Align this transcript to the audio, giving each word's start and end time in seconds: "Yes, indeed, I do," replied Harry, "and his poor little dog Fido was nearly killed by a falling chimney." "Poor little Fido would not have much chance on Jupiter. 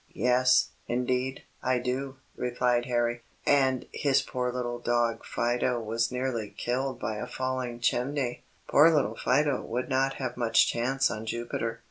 "Yes, 0.15 0.71
indeed, 0.87 1.43
I 1.61 1.77
do," 1.77 2.17
replied 2.35 2.85
Harry, 2.87 3.21
"and 3.45 3.85
his 3.93 4.23
poor 4.23 4.51
little 4.51 4.79
dog 4.79 5.23
Fido 5.23 5.79
was 5.79 6.11
nearly 6.11 6.49
killed 6.57 6.99
by 6.99 7.17
a 7.17 7.27
falling 7.27 7.79
chimney." 7.79 8.43
"Poor 8.67 8.89
little 8.89 9.15
Fido 9.15 9.61
would 9.61 9.89
not 9.89 10.13
have 10.15 10.37
much 10.37 10.67
chance 10.67 11.11
on 11.11 11.27
Jupiter. 11.27 11.79